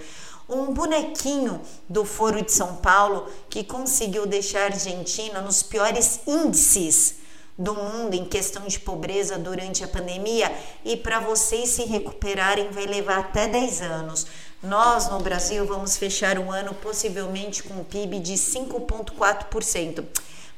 um 0.48 0.66
bonequinho 0.66 1.60
do 1.88 2.04
Foro 2.04 2.42
de 2.42 2.52
São 2.52 2.76
Paulo 2.76 3.26
que 3.48 3.64
conseguiu 3.64 4.26
deixar 4.26 4.62
a 4.62 4.64
Argentina 4.66 5.40
nos 5.40 5.62
piores 5.62 6.20
índices 6.26 7.16
do 7.56 7.74
mundo 7.74 8.14
em 8.14 8.24
questão 8.24 8.66
de 8.66 8.78
pobreza 8.78 9.38
durante 9.38 9.84
a 9.84 9.88
pandemia 9.88 10.52
e 10.84 10.96
para 10.96 11.20
vocês 11.20 11.70
se 11.70 11.84
recuperarem 11.84 12.70
vai 12.70 12.86
levar 12.86 13.18
até 13.18 13.46
10 13.46 13.82
anos. 13.82 14.26
Nós 14.62 15.08
no 15.08 15.18
Brasil 15.20 15.66
vamos 15.66 15.96
fechar 15.96 16.38
o 16.38 16.50
ano 16.50 16.74
possivelmente 16.74 17.62
com 17.62 17.74
um 17.74 17.84
PIB 17.84 18.20
de 18.20 18.34
5,4%. 18.34 20.04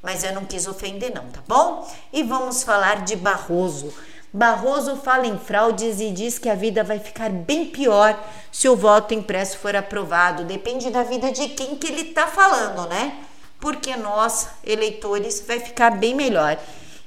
Mas 0.04 0.22
eu 0.22 0.34
não 0.34 0.44
quis 0.44 0.66
ofender, 0.66 1.14
não, 1.14 1.24
tá 1.24 1.40
bom? 1.48 1.90
E 2.12 2.22
vamos 2.22 2.62
falar 2.62 3.04
de 3.04 3.16
Barroso. 3.16 3.90
Barroso 4.30 4.96
fala 4.96 5.26
em 5.26 5.38
fraudes 5.38 5.98
e 5.98 6.10
diz 6.10 6.38
que 6.38 6.50
a 6.50 6.54
vida 6.54 6.84
vai 6.84 6.98
ficar 6.98 7.30
bem 7.30 7.64
pior 7.64 8.22
se 8.52 8.68
o 8.68 8.76
voto 8.76 9.14
impresso 9.14 9.56
for 9.58 9.74
aprovado. 9.74 10.44
Depende 10.44 10.90
da 10.90 11.02
vida 11.02 11.32
de 11.32 11.48
quem 11.48 11.76
que 11.76 11.86
ele 11.86 12.04
tá 12.12 12.26
falando, 12.26 12.86
né? 12.86 13.16
Porque 13.58 13.96
nós, 13.96 14.48
eleitores, 14.62 15.42
vai 15.46 15.58
ficar 15.58 15.92
bem 15.92 16.14
melhor. 16.14 16.58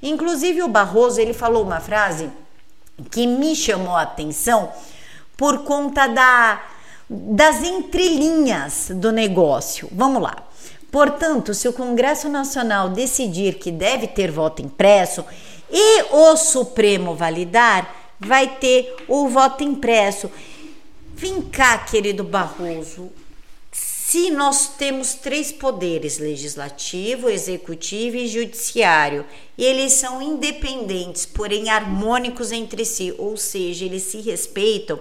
Inclusive 0.01 0.63
o 0.63 0.68
Barroso, 0.68 1.22
ele 1.22 1.34
falou 1.34 1.63
uma 1.63 1.80
frase 1.80 2.32
que 3.12 3.27
me 3.27 3.56
chamou 3.56 3.96
a 3.96 4.01
atenção 4.01 4.72
por 5.38 5.60
conta 5.60 6.08
da 6.08 6.63
das 7.10 7.63
entrelinhas 7.63 8.89
do 8.94 9.13
negócio. 9.13 9.88
Vamos 9.94 10.22
lá. 10.22 10.47
Portanto, 10.98 11.54
se 11.54 11.68
o 11.68 11.74
Congresso 11.74 12.27
Nacional 12.27 12.89
decidir 12.89 13.60
que 13.60 13.70
deve 13.72 14.08
ter 14.08 14.32
voto 14.32 14.63
impresso 14.63 15.24
e 15.72 16.01
o 16.12 16.36
Supremo 16.36 17.13
validar, 17.13 18.16
vai 18.20 18.58
ter 18.58 18.96
o 19.08 19.27
voto 19.27 19.63
impresso. 19.63 20.27
Vem 21.13 21.39
cá, 21.39 21.77
querido 21.77 22.24
Barroso. 22.24 23.12
Se 23.72 24.32
nós 24.32 24.70
temos 24.70 25.13
três 25.13 25.51
poderes, 25.51 26.18
legislativo, 26.18 27.30
executivo 27.30 28.16
e 28.18 28.27
judiciário, 28.27 29.24
e 29.56 29.63
eles 29.63 29.94
são 29.94 30.20
independentes, 30.20 31.27
porém 31.27 31.70
harmônicos 31.70 32.51
entre 32.51 32.84
si, 32.84 33.13
ou 33.20 33.38
seja, 33.38 33.86
eles 33.86 34.01
se 34.01 34.20
respeitam, 34.20 35.00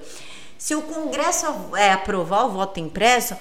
se 0.58 0.74
o 0.74 0.82
Congresso 0.82 1.46
é, 1.74 1.92
aprovar 1.92 2.46
o 2.46 2.50
voto 2.50 2.80
impresso, 2.80 3.36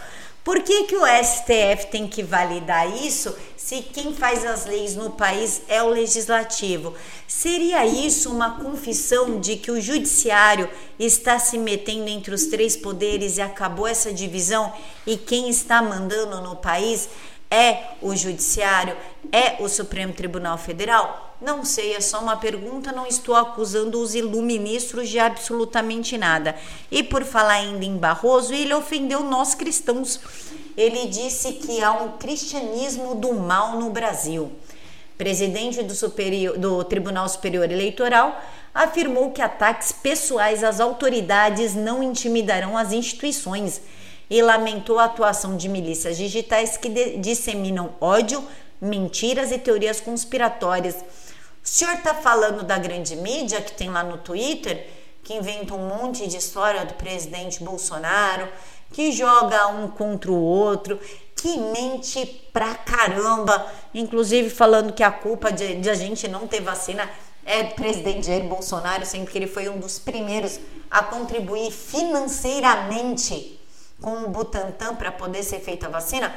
por 0.45 0.61
que, 0.61 0.83
que 0.83 0.95
o 0.95 1.01
STF 1.07 1.87
tem 1.89 2.07
que 2.07 2.21
validar 2.21 2.87
isso 3.03 3.35
se 3.57 3.81
quem 3.81 4.13
faz 4.13 4.45
as 4.45 4.67
leis 4.67 4.95
no 4.95 5.09
país 5.09 5.63
é 5.67 5.81
o 5.81 5.89
legislativo? 5.89 6.93
Seria 7.27 7.83
isso 7.83 8.31
uma 8.31 8.51
confissão 8.63 9.39
de 9.39 9.55
que 9.55 9.71
o 9.71 9.81
judiciário 9.81 10.69
está 10.99 11.39
se 11.39 11.57
metendo 11.57 12.09
entre 12.09 12.31
os 12.31 12.45
três 12.45 12.77
poderes 12.77 13.37
e 13.37 13.41
acabou 13.41 13.87
essa 13.87 14.13
divisão 14.13 14.71
e 15.07 15.17
quem 15.17 15.49
está 15.49 15.81
mandando 15.81 16.39
no 16.39 16.55
país 16.55 17.09
é 17.49 17.83
o 18.01 18.15
judiciário, 18.15 18.95
é 19.31 19.61
o 19.63 19.69
Supremo 19.69 20.13
Tribunal 20.13 20.57
Federal? 20.57 21.35
Não 21.41 21.65
sei, 21.65 21.93
é 21.93 21.99
só 21.99 22.19
uma 22.19 22.37
pergunta, 22.37 22.91
não 22.91 23.05
estou 23.05 23.35
acusando 23.35 23.99
os 23.99 24.15
iluministros 24.15 25.09
de 25.09 25.19
absolutamente 25.19 26.17
nada. 26.17 26.55
E 26.89 27.03
por 27.03 27.23
falar 27.23 27.55
ainda 27.55 27.85
em 27.85 27.97
Barroso, 27.97 28.53
ele 28.53 28.73
ofendeu 28.73 29.21
nós 29.21 29.53
cristãos. 29.53 30.19
Ele 30.75 31.07
disse 31.07 31.53
que 31.53 31.81
há 31.83 31.91
um 31.91 32.17
cristianismo 32.17 33.15
do 33.15 33.33
mal 33.33 33.79
no 33.79 33.89
Brasil. 33.89 34.51
Presidente 35.17 35.81
do, 35.83 35.95
superior, 35.95 36.57
do 36.57 36.83
Tribunal 36.83 37.27
Superior 37.29 37.71
Eleitoral 37.71 38.41
afirmou 38.73 39.31
que 39.31 39.41
ataques 39.41 39.93
pessoais 39.93 40.61
às 40.61 40.81
autoridades 40.81 41.73
não 41.73 42.03
intimidarão 42.03 42.77
as 42.77 42.91
instituições 42.91 43.81
e 44.29 44.41
lamentou 44.41 44.99
a 44.99 45.05
atuação 45.05 45.55
de 45.55 45.69
milícias 45.69 46.17
digitais 46.17 46.77
que 46.77 47.17
disseminam 47.17 47.93
ódio, 47.99 48.43
mentiras 48.81 49.51
e 49.51 49.57
teorias 49.57 49.99
conspiratórias. 50.01 50.95
O 50.95 51.67
senhor 51.67 51.95
está 51.95 52.13
falando 52.13 52.63
da 52.63 52.77
grande 52.77 53.15
mídia 53.15 53.61
que 53.61 53.73
tem 53.73 53.89
lá 53.89 54.03
no 54.03 54.17
Twitter, 54.17 54.87
que 55.23 55.33
inventa 55.33 55.73
um 55.73 55.87
monte 55.87 56.27
de 56.27 56.37
história 56.37 56.85
do 56.85 56.93
presidente 56.93 57.63
Bolsonaro, 57.63 58.47
que 58.91 59.11
joga 59.11 59.67
um 59.67 59.87
contra 59.87 60.31
o 60.31 60.39
outro, 60.39 60.99
que 61.35 61.57
mente 61.57 62.25
pra 62.53 62.75
caramba, 62.75 63.65
inclusive 63.93 64.49
falando 64.49 64.93
que 64.93 65.03
a 65.03 65.11
culpa 65.11 65.51
de, 65.51 65.75
de 65.75 65.89
a 65.89 65.95
gente 65.95 66.27
não 66.27 66.47
ter 66.47 66.61
vacina 66.61 67.09
é 67.45 67.63
do 67.63 67.75
presidente 67.75 68.27
Jair 68.27 68.43
Bolsonaro, 68.45 69.05
sendo 69.05 69.29
que 69.29 69.37
ele 69.37 69.47
foi 69.47 69.69
um 69.69 69.77
dos 69.79 69.99
primeiros 69.99 70.59
a 70.89 71.03
contribuir 71.03 71.71
financeiramente 71.71 73.54
com 74.05 74.23
o 74.23 74.29
Butantan 74.29 74.93
para 74.93 75.11
poder 75.11 75.41
ser 75.41 75.59
feita 75.61 75.87
a 75.87 75.89
vacina. 75.89 76.31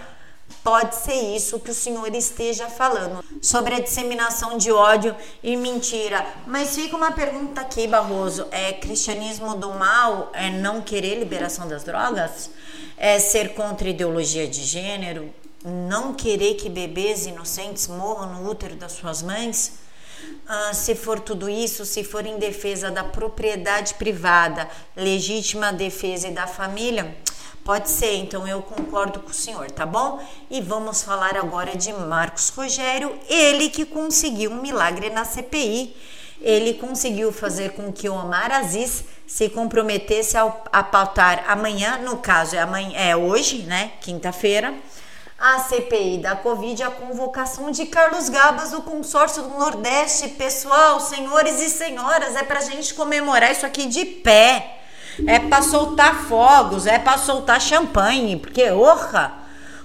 Pode 0.64 0.94
ser 0.96 1.36
isso 1.36 1.60
que 1.60 1.70
o 1.70 1.74
senhor 1.74 2.14
esteja 2.14 2.66
falando 2.66 3.22
sobre 3.42 3.74
a 3.74 3.80
disseminação 3.80 4.56
de 4.56 4.72
ódio 4.72 5.14
e 5.42 5.54
mentira. 5.54 6.24
Mas 6.46 6.74
fica 6.74 6.96
uma 6.96 7.12
pergunta 7.12 7.60
aqui, 7.60 7.86
Barroso: 7.86 8.46
é 8.50 8.72
cristianismo 8.72 9.54
do 9.54 9.74
mal 9.74 10.32
é 10.32 10.48
não 10.48 10.80
querer 10.80 11.18
liberação 11.18 11.68
das 11.68 11.84
drogas? 11.84 12.48
É 12.96 13.18
ser 13.18 13.52
contra 13.52 13.90
ideologia 13.90 14.48
de 14.48 14.64
gênero? 14.64 15.30
Não 15.62 16.14
querer 16.14 16.54
que 16.54 16.70
bebês 16.70 17.26
inocentes 17.26 17.86
morram 17.86 18.32
no 18.32 18.50
útero 18.50 18.76
das 18.76 18.92
suas 18.92 19.22
mães? 19.22 19.74
Ah, 20.48 20.72
se 20.72 20.94
for 20.94 21.20
tudo 21.20 21.50
isso, 21.50 21.84
se 21.84 22.02
for 22.02 22.24
em 22.24 22.38
defesa 22.38 22.90
da 22.90 23.04
propriedade 23.04 23.94
privada, 23.94 24.66
legítima 24.96 25.70
defesa 25.70 26.28
e 26.28 26.32
da 26.32 26.46
família, 26.46 27.14
Pode 27.68 27.90
ser, 27.90 28.16
então 28.16 28.48
eu 28.48 28.62
concordo 28.62 29.20
com 29.20 29.28
o 29.28 29.34
senhor, 29.34 29.70
tá 29.70 29.84
bom? 29.84 30.26
E 30.48 30.58
vamos 30.58 31.02
falar 31.02 31.36
agora 31.36 31.76
de 31.76 31.92
Marcos 31.92 32.48
Rogério, 32.48 33.14
ele 33.28 33.68
que 33.68 33.84
conseguiu 33.84 34.52
um 34.52 34.62
milagre 34.62 35.10
na 35.10 35.26
CPI. 35.26 35.94
Ele 36.40 36.72
conseguiu 36.72 37.30
fazer 37.30 37.72
com 37.72 37.92
que 37.92 38.08
Omar 38.08 38.50
Aziz 38.50 39.04
se 39.26 39.50
comprometesse 39.50 40.34
a 40.38 40.82
pautar 40.82 41.44
amanhã, 41.46 41.98
no 41.98 42.16
caso 42.16 42.56
é 42.56 42.60
amanhã, 42.60 42.96
é 42.96 43.14
hoje, 43.14 43.64
né, 43.64 43.92
quinta-feira, 44.00 44.72
a 45.38 45.58
CPI 45.58 46.22
da 46.22 46.34
Covid, 46.34 46.82
a 46.82 46.90
convocação 46.90 47.70
de 47.70 47.84
Carlos 47.84 48.30
Gabas, 48.30 48.70
do 48.70 48.80
consórcio 48.80 49.42
do 49.42 49.50
Nordeste. 49.50 50.28
Pessoal, 50.28 51.00
senhores 51.00 51.60
e 51.60 51.68
senhoras, 51.68 52.34
é 52.34 52.42
pra 52.42 52.62
gente 52.62 52.94
comemorar 52.94 53.52
isso 53.52 53.66
aqui 53.66 53.84
de 53.84 54.06
pé 54.06 54.77
é 55.26 55.38
para 55.38 55.62
soltar 55.62 56.14
fogos, 56.24 56.86
é 56.86 56.98
para 56.98 57.18
soltar 57.18 57.60
champanhe, 57.60 58.36
porque, 58.36 58.70
orra, 58.70 59.32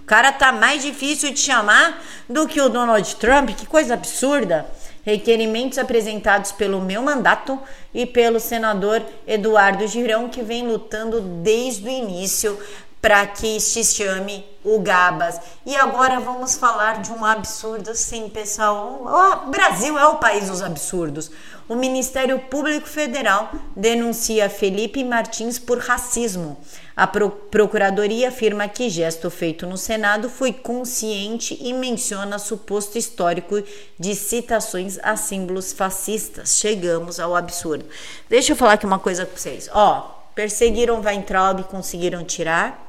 o 0.01 0.05
cara 0.05 0.31
tá 0.31 0.51
mais 0.51 0.83
difícil 0.83 1.31
de 1.31 1.39
chamar 1.39 2.01
do 2.29 2.47
que 2.47 2.59
o 2.59 2.69
Donald 2.69 3.15
Trump, 3.15 3.51
que 3.51 3.65
coisa 3.65 3.93
absurda. 3.93 4.65
Requerimentos 5.05 5.77
apresentados 5.77 6.51
pelo 6.53 6.79
meu 6.79 7.01
mandato 7.01 7.59
e 7.93 8.05
pelo 8.05 8.39
senador 8.39 9.01
Eduardo 9.27 9.85
Girão, 9.85 10.29
que 10.29 10.41
vem 10.41 10.65
lutando 10.65 11.19
desde 11.19 11.85
o 11.85 11.89
início 11.89 12.57
para 13.03 13.27
que 13.27 13.59
se 13.59 13.83
chame 13.83 14.43
o 14.63 14.79
Gabas. 14.79 15.37
E 15.65 15.75
agora 15.75 16.19
vamos 16.21 16.55
falar 16.55 17.01
de 17.01 17.11
um 17.11 17.23
absurdo, 17.23 17.93
sim, 17.93 18.29
pessoal. 18.29 19.03
O 19.45 19.51
Brasil 19.51 19.99
é 19.99 20.07
o 20.07 20.15
país 20.15 20.47
dos 20.47 20.63
absurdos 20.63 21.29
o 21.67 21.75
Ministério 21.75 22.39
Público 22.39 22.87
Federal 22.87 23.51
denuncia 23.75 24.49
Felipe 24.49 25.03
Martins 25.03 25.57
por 25.57 25.79
racismo. 25.79 26.57
A 26.95 27.07
Pro 27.07 27.29
Procuradoria 27.29 28.27
afirma 28.27 28.67
que 28.67 28.89
gesto 28.89 29.29
feito 29.29 29.65
no 29.65 29.77
Senado 29.77 30.29
foi 30.29 30.51
consciente 30.51 31.57
e 31.61 31.73
menciona 31.73 32.37
suposto 32.37 32.97
histórico 32.97 33.63
de 33.97 34.13
citações 34.13 34.99
a 35.01 35.15
símbolos 35.15 35.71
fascistas. 35.71 36.57
Chegamos 36.59 37.19
ao 37.19 37.35
absurdo. 37.35 37.85
Deixa 38.29 38.51
eu 38.51 38.55
falar 38.55 38.73
aqui 38.73 38.85
uma 38.85 38.99
coisa 38.99 39.25
com 39.25 39.35
vocês. 39.35 39.69
Ó, 39.73 40.01
perseguiram 40.35 41.01
Weintraub 41.01 41.61
e 41.61 41.63
conseguiram 41.63 42.23
tirar. 42.23 42.82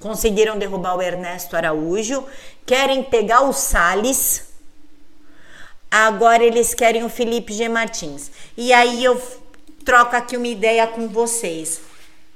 Conseguiram 0.00 0.58
derrubar 0.58 0.96
o 0.96 1.02
Ernesto 1.02 1.56
Araújo. 1.56 2.26
Querem 2.64 3.02
pegar 3.02 3.42
o 3.42 3.52
Salles 3.52 4.46
Agora 5.90 6.44
eles 6.44 6.74
querem 6.74 7.04
o 7.04 7.08
Felipe 7.08 7.52
G. 7.52 7.68
Martins. 7.68 8.30
E 8.56 8.72
aí 8.72 9.02
eu 9.04 9.20
troco 9.84 10.16
aqui 10.16 10.36
uma 10.36 10.46
ideia 10.46 10.86
com 10.86 11.08
vocês. 11.08 11.80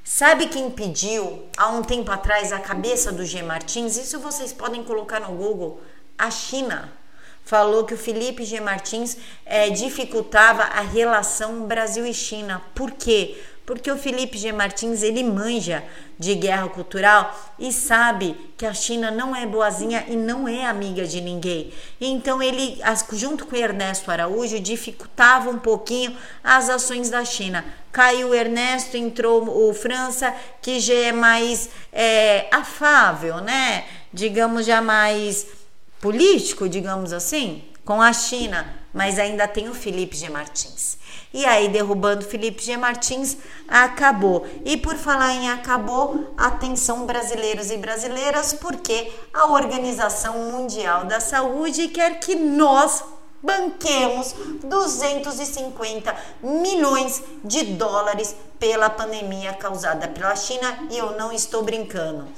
Sabe 0.05 0.47
quem 0.47 0.71
pediu 0.71 1.47
há 1.57 1.69
um 1.69 1.83
tempo 1.83 2.11
atrás 2.11 2.53
a 2.53 2.59
cabeça 2.59 3.13
do 3.13 3.25
G. 3.25 3.43
Martins? 3.43 3.97
Isso 3.97 4.19
vocês 4.19 4.53
podem 4.53 4.83
colocar 4.83 5.21
no 5.21 5.37
Google. 5.37 5.81
A 6.17 6.31
China 6.31 6.93
falou 7.45 7.85
que 7.85 7.95
o 7.95 7.99
Felipe 7.99 8.45
G. 8.45 8.61
Martins 8.61 9.17
é, 9.45 9.69
dificultava 9.69 10.63
a 10.63 10.81
relação 10.81 11.67
Brasil 11.67 12.07
e 12.07 12.15
China. 12.15 12.63
Por 12.75 12.93
quê? 12.93 13.43
Porque 13.65 13.91
o 13.91 13.97
Felipe 13.97 14.37
G. 14.37 14.53
Martins 14.53 15.03
ele 15.03 15.23
manja 15.23 15.85
de 16.19 16.35
guerra 16.35 16.69
cultural 16.69 17.35
e 17.59 17.73
sabe 17.73 18.37
que 18.57 18.67
a 18.67 18.75
China 18.75 19.11
não 19.11 19.35
é 19.35 19.47
boazinha 19.47 20.05
e 20.09 20.17
não 20.17 20.47
é 20.47 20.67
amiga 20.67 21.07
de 21.07 21.21
ninguém. 21.21 21.73
Então 22.01 22.43
ele, 22.43 22.79
junto 23.13 23.47
com 23.47 23.57
Ernesto 23.57 24.11
Araújo, 24.11 24.61
dificultava 24.61 25.51
um 25.51 25.59
pouquinho 25.59 26.17
as 26.43 26.69
ações 26.69 27.11
da 27.11 27.25
China. 27.25 27.65
Caiu 27.93 28.29
o 28.29 28.35
Ernesto, 28.35 28.97
entrou 28.97 29.69
o 29.69 29.73
França, 29.73 30.35
que 30.61 30.79
já 30.79 30.95
é 30.95 31.13
mais 31.13 31.71
é, 31.93 32.49
afável, 32.53 33.39
né? 33.39 33.85
Digamos 34.13 34.67
já 34.67 34.83
mais 34.83 35.47
político, 36.01 36.69
digamos 36.69 37.13
assim, 37.13 37.65
com 37.85 38.01
a 38.01 38.13
China, 38.13 38.67
mas 38.93 39.19
ainda 39.19 39.47
tem 39.47 39.69
o 39.69 39.75
Felipe 39.75 40.17
G. 40.17 40.29
Martins. 40.29 41.00
E 41.33 41.47
aí, 41.47 41.69
derrubando 41.69 42.25
Felipe 42.25 42.63
G. 42.63 42.77
Martins, 42.77 43.37
acabou. 43.69 44.47
E 44.65 44.77
por 44.77 44.97
falar 44.97 45.33
em 45.33 45.49
acabou, 45.49 46.35
atenção 46.37 47.07
brasileiros 47.07 47.71
e 47.71 47.77
brasileiras, 47.77 48.53
porque 48.53 49.13
a 49.33 49.47
Organização 49.47 50.51
Mundial 50.51 51.05
da 51.05 51.21
Saúde 51.21 51.87
quer 51.89 52.19
que 52.19 52.35
nós 52.35 53.05
banquemos 53.43 54.35
250 54.65 56.15
milhões 56.43 57.23
de 57.43 57.65
dólares 57.65 58.37
pela 58.59 58.91
pandemia 58.91 59.55
causada 59.55 60.07
pela 60.09 60.37
China 60.37 60.87
e 60.91 60.99
eu 60.99 61.17
não 61.17 61.33
estou 61.33 61.63
brincando. 61.63 62.29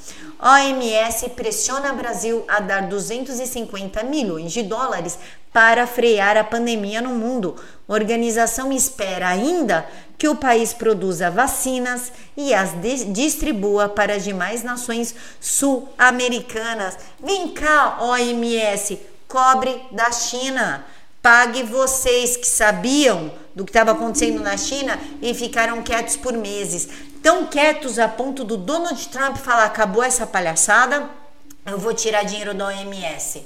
OMS 0.40 1.30
pressiona 1.30 1.92
Brasil 1.92 2.44
a 2.47 2.61
dar 2.61 2.82
250 2.82 4.02
milhões 4.04 4.52
de 4.52 4.62
dólares 4.62 5.18
para 5.52 5.87
frear 5.87 6.37
a 6.37 6.44
pandemia 6.44 7.02
no 7.02 7.11
mundo. 7.11 7.56
A 7.88 7.92
organização 7.92 8.73
espera 8.73 9.28
ainda 9.28 9.87
que 10.16 10.28
o 10.28 10.37
país 10.37 10.73
produza 10.73 11.30
vacinas 11.30 12.12
e 12.37 12.54
as 12.54 12.71
distribua 13.12 13.88
para 13.88 14.14
as 14.14 14.25
demais 14.25 14.62
nações 14.62 15.14
sul-americanas. 15.40 16.97
Vem 17.21 17.49
cá, 17.49 17.99
OMS, 18.00 18.99
cobre 19.32 19.82
da 19.90 20.12
China. 20.12 20.84
Pague 21.22 21.62
vocês 21.62 22.36
que 22.36 22.46
sabiam 22.46 23.32
do 23.54 23.64
que 23.64 23.70
estava 23.70 23.92
acontecendo 23.92 24.40
na 24.40 24.58
China 24.58 25.00
e 25.22 25.32
ficaram 25.32 25.82
quietos 25.82 26.16
por 26.16 26.34
meses. 26.34 26.88
Tão 27.22 27.46
quietos 27.46 27.98
a 27.98 28.08
ponto 28.08 28.44
do 28.44 28.58
Donald 28.58 29.08
Trump 29.08 29.36
falar: 29.38 29.64
acabou 29.64 30.02
essa 30.02 30.26
palhaçada, 30.26 31.08
eu 31.64 31.78
vou 31.78 31.94
tirar 31.94 32.24
dinheiro 32.24 32.52
da 32.52 32.66
OMS. 32.66 33.42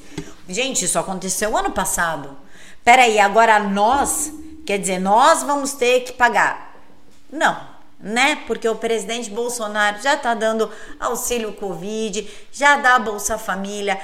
Gente, 0.49 0.85
isso 0.85 0.99
aconteceu 0.99 1.57
ano 1.57 1.71
passado. 1.71 2.37
Peraí, 2.83 3.21
agora 3.21 3.59
nós, 3.61 4.33
quer 4.65 4.79
dizer, 4.79 4.99
nós 4.99 5.43
vamos 5.43 5.75
ter 5.75 6.01
que 6.01 6.13
pagar. 6.13 6.75
Não, 7.31 7.61
né? 7.99 8.43
Porque 8.47 8.69
o 8.69 8.77
presidente 8.77 9.31
Bolsonaro 9.31 10.03
já 10.03 10.17
tá 10.17 10.35
dando 10.35 10.71
auxílio 11.01 11.53
Covid, 11.53 12.29
já 12.53 12.77
dá 12.77 12.99
Bolsa 12.99 13.39
Família, 13.39 13.99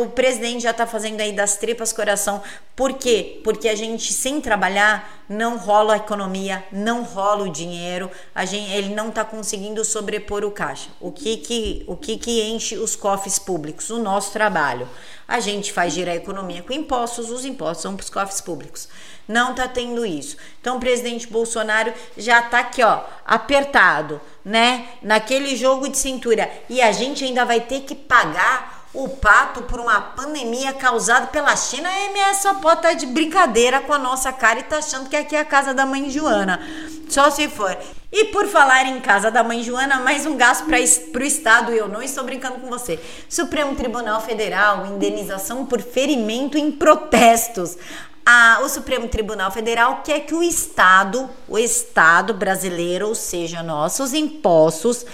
o 0.00 0.06
presidente 0.06 0.62
já 0.62 0.72
tá 0.72 0.86
fazendo 0.86 1.20
aí 1.20 1.32
das 1.32 1.56
tripas 1.56 1.92
coração. 1.92 2.40
Por 2.76 2.94
quê? 2.94 3.40
Porque 3.44 3.68
a 3.68 3.74
gente 3.74 4.12
sem 4.12 4.40
trabalhar 4.40 5.24
não 5.28 5.56
rola 5.58 5.94
a 5.94 5.96
economia, 5.96 6.64
não 6.70 7.02
rola 7.02 7.44
o 7.44 7.52
dinheiro, 7.52 8.10
a 8.34 8.44
gente, 8.44 8.70
ele 8.70 8.94
não 8.94 9.10
tá 9.10 9.24
conseguindo 9.24 9.84
sobrepor 9.84 10.44
o 10.44 10.50
caixa. 10.50 10.88
O 11.00 11.10
que 11.10 11.36
que, 11.38 11.84
o 11.86 11.96
que 11.96 12.16
que 12.16 12.42
enche 12.42 12.76
os 12.76 12.94
cofres 12.94 13.38
públicos? 13.38 13.90
O 13.90 13.98
nosso 13.98 14.32
trabalho. 14.32 14.88
A 15.26 15.40
gente 15.40 15.72
faz 15.72 15.92
girar 15.92 16.14
a 16.14 16.16
economia 16.16 16.62
com 16.62 16.72
impostos, 16.72 17.30
os 17.30 17.44
impostos 17.44 17.82
são 17.82 17.96
para 17.96 18.04
os 18.04 18.10
cofres 18.10 18.40
públicos 18.40 18.88
não 19.28 19.54
tá 19.54 19.68
tendo 19.68 20.04
isso. 20.04 20.36
Então 20.60 20.76
o 20.76 20.80
presidente 20.80 21.26
Bolsonaro 21.26 21.92
já 22.16 22.42
tá 22.42 22.60
aqui, 22.60 22.82
ó, 22.82 23.00
apertado, 23.24 24.20
né? 24.44 24.86
Naquele 25.02 25.56
jogo 25.56 25.88
de 25.88 25.96
cintura. 25.96 26.50
E 26.68 26.80
a 26.80 26.92
gente 26.92 27.24
ainda 27.24 27.44
vai 27.44 27.60
ter 27.60 27.80
que 27.80 27.94
pagar 27.94 28.82
o 28.94 29.08
pato 29.08 29.62
por 29.62 29.80
uma 29.80 30.00
pandemia 30.00 30.72
causada 30.72 31.28
pela 31.28 31.56
China. 31.56 31.88
A 31.88 32.00
MS 32.10 32.42
só 32.42 32.54
pode 32.54 32.82
tá 32.82 32.92
de 32.92 33.06
brincadeira 33.06 33.80
com 33.80 33.92
a 33.92 33.98
nossa 33.98 34.32
cara 34.32 34.58
e 34.58 34.64
tá 34.64 34.78
achando 34.78 35.08
que 35.08 35.16
aqui 35.16 35.34
é 35.34 35.40
a 35.40 35.44
casa 35.44 35.72
da 35.72 35.86
mãe 35.86 36.10
Joana. 36.10 36.60
Só 37.08 37.30
se 37.30 37.48
for. 37.48 37.76
E 38.10 38.26
por 38.26 38.46
falar 38.46 38.84
em 38.84 39.00
casa 39.00 39.30
da 39.30 39.42
mãe 39.42 39.62
Joana, 39.62 40.00
mais 40.00 40.26
um 40.26 40.36
gasto 40.36 40.66
para 40.66 41.22
o 41.22 41.24
Estado, 41.26 41.72
eu 41.72 41.88
não 41.88 42.02
estou 42.02 42.24
brincando 42.24 42.58
com 42.58 42.68
você. 42.68 43.00
Supremo 43.26 43.74
Tribunal 43.74 44.20
Federal, 44.20 44.84
indenização 44.86 45.64
por 45.64 45.80
ferimento 45.80 46.58
em 46.58 46.70
protestos 46.70 47.78
a, 48.24 48.60
o 48.62 48.68
Supremo 48.68 49.08
Tribunal 49.08 49.50
Federal 49.50 50.02
quer 50.04 50.20
que 50.20 50.34
o 50.34 50.42
Estado, 50.42 51.28
o 51.48 51.58
Estado 51.58 52.32
brasileiro, 52.32 53.08
ou 53.08 53.14
seja, 53.14 53.62
nossos 53.62 54.14
impostos, 54.14 55.04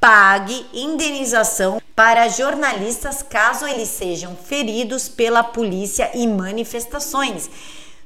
pague 0.00 0.66
indenização 0.72 1.80
para 1.94 2.28
jornalistas 2.28 3.22
caso 3.22 3.66
eles 3.66 3.88
sejam 3.88 4.36
feridos 4.36 5.08
pela 5.08 5.42
polícia 5.42 6.10
em 6.14 6.28
manifestações. 6.28 7.50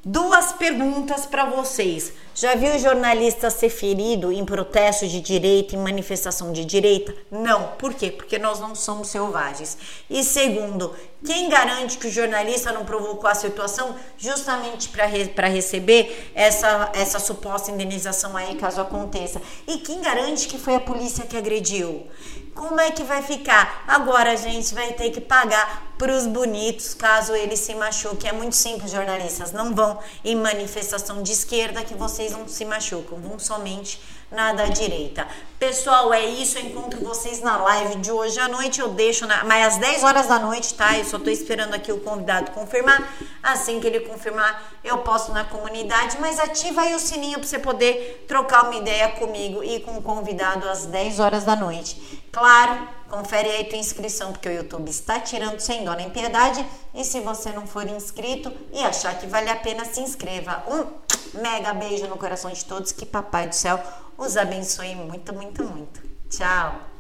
Duas 0.05 0.53
perguntas 0.53 1.27
para 1.27 1.45
vocês. 1.45 2.13
Já 2.35 2.57
viu 2.57 2.77
jornalista 2.77 3.51
ser 3.51 3.69
ferido 3.69 4.33
em 4.33 4.45
protesto 4.45 5.07
de 5.07 5.21
direita, 5.21 5.77
em 5.77 5.79
manifestação 5.79 6.53
de 6.53 6.65
direita? 6.65 7.15
Não. 7.31 7.69
Por 7.79 7.95
quê? 7.95 8.11
Porque 8.11 8.37
nós 8.37 8.59
não 8.59 8.75
somos 8.75 9.09
selvagens. 9.09 9.79
E 10.11 10.25
segundo, 10.25 10.93
quem 11.25 11.49
garante 11.49 11.99
que 11.99 12.09
o 12.09 12.11
jornalista 12.11 12.73
não 12.73 12.85
provocou 12.85 13.31
a 13.31 13.35
situação 13.35 13.95
justamente 14.19 14.89
para 14.89 15.07
re 15.07 15.31
receber 15.53 16.31
essa, 16.35 16.91
essa 16.95 17.19
suposta 17.19 17.71
indenização 17.71 18.37
aí, 18.37 18.57
caso 18.57 18.81
aconteça? 18.81 19.41
E 19.67 19.79
quem 19.79 20.01
garante 20.01 20.49
que 20.49 20.59
foi 20.59 20.75
a 20.75 20.81
polícia 20.81 21.25
que 21.25 21.37
agrediu? 21.37 22.07
Como 22.55 22.79
é 22.81 22.91
que 22.91 23.03
vai 23.03 23.23
ficar? 23.23 23.85
Agora 23.89 24.33
a 24.33 24.37
gente 24.37 24.75
vai 24.75 24.93
ter 24.93 25.11
que 25.11 25.21
pagar 25.21 25.95
para 25.97 26.13
os 26.13 26.27
bonitos 26.27 26.95
caso 26.95 27.35
eles 27.35 27.61
se 27.61 27.75
machuquem. 27.75 28.29
É 28.29 28.33
muito 28.33 28.57
simples, 28.57 28.91
jornalistas. 28.91 29.53
Não 29.53 29.75
vão 29.75 29.99
em 30.25 30.37
manifestação 30.37 31.23
de 31.23 31.33
esquerda 31.33 31.83
que 31.83 31.95
vocês 31.95 32.33
não 32.33 32.47
se 32.47 32.65
machucam. 32.65 33.19
Vão 33.21 33.39
somente 33.39 34.01
nada 34.31 34.65
à 34.65 34.67
direita. 34.67 35.27
Pessoal, 35.59 36.13
é 36.13 36.25
isso. 36.25 36.59
Eu 36.59 36.67
encontro 36.67 37.01
vocês 37.01 37.41
na 37.41 37.57
live 37.57 37.97
de 37.97 38.11
hoje 38.11 38.39
à 38.41 38.49
noite. 38.49 38.81
Eu 38.81 38.89
deixo, 38.89 39.27
na, 39.27 39.45
mas 39.45 39.75
às 39.75 39.77
10 39.79 40.05
horas 40.05 40.27
da 40.27 40.39
noite, 40.39 40.75
tá? 40.75 40.99
Eu 40.99 41.05
só 41.13 41.19
tô 41.19 41.29
esperando 41.29 41.75
aqui 41.75 41.93
o 41.93 42.01
convidado 42.01 42.53
confirmar. 42.53 43.07
Assim 43.43 43.79
que 43.81 43.87
ele 43.87 44.01
confirmar, 44.01 44.73
eu 44.83 44.99
posto 44.99 45.31
na 45.31 45.45
comunidade. 45.45 46.17
Mas 46.19 46.39
ativa 46.39 46.81
aí 46.81 46.95
o 46.95 46.99
sininho 46.99 47.39
para 47.39 47.47
você 47.47 47.59
poder 47.59 48.25
trocar 48.27 48.65
uma 48.65 48.75
ideia 48.77 49.11
comigo 49.11 49.63
e 49.63 49.81
com 49.81 49.99
o 49.99 50.03
convidado 50.03 50.67
às 50.67 50.87
10 50.87 51.21
horas 51.21 51.45
da 51.45 51.55
noite. 51.55 52.23
Claro, 52.33 52.89
confere 53.11 53.51
aí 53.51 53.65
tua 53.65 53.77
inscrição, 53.77 54.33
porque 54.33 54.49
o 54.49 54.53
YouTube 54.53 54.89
está 54.89 55.21
tirando 55.21 55.61
sem 55.61 55.85
dó 55.85 55.93
nem 55.93 56.09
piedade. 56.09 56.65
E 56.95 57.05
se 57.05 57.21
você 57.21 57.51
não 57.51 57.67
for 57.67 57.87
inscrito 57.87 58.51
e 58.73 58.83
achar 58.83 59.19
que 59.19 59.27
vale 59.27 59.51
a 59.51 59.57
pena, 59.57 59.85
se 59.85 60.01
inscreva. 60.01 60.65
Um 60.67 61.41
mega 61.41 61.75
beijo 61.75 62.07
no 62.07 62.17
coração 62.17 62.51
de 62.51 62.65
todos. 62.65 62.91
Que 62.91 63.05
Papai 63.05 63.49
do 63.49 63.55
Céu 63.55 63.79
os 64.17 64.37
abençoe 64.39 64.95
muito, 64.95 65.35
muito, 65.35 65.63
muito. 65.63 66.01
Tchau! 66.31 66.92